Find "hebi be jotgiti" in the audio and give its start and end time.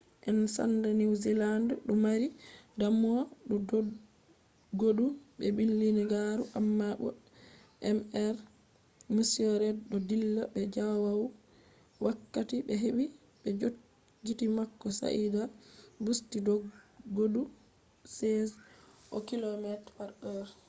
12.83-14.45